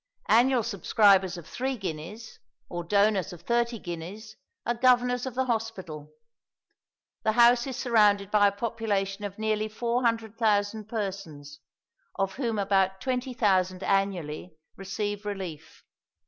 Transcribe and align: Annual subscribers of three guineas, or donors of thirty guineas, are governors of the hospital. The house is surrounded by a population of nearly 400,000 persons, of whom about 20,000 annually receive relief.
Annual 0.29 0.63
subscribers 0.63 1.37
of 1.37 1.45
three 1.47 1.77
guineas, 1.77 2.39
or 2.69 2.83
donors 2.83 3.33
of 3.33 3.41
thirty 3.43 3.77
guineas, 3.77 4.35
are 4.65 4.73
governors 4.73 5.27
of 5.27 5.35
the 5.35 5.45
hospital. 5.45 6.11
The 7.21 7.33
house 7.33 7.67
is 7.67 7.77
surrounded 7.77 8.31
by 8.31 8.47
a 8.47 8.51
population 8.51 9.23
of 9.25 9.37
nearly 9.37 9.67
400,000 9.69 10.85
persons, 10.89 11.59
of 12.15 12.33
whom 12.33 12.57
about 12.57 12.99
20,000 12.99 13.83
annually 13.83 14.55
receive 14.75 15.23
relief. 15.23 15.83